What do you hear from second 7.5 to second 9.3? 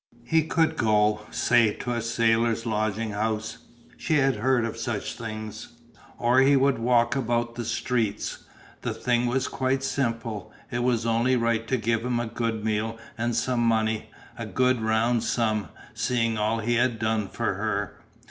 the streets; the thing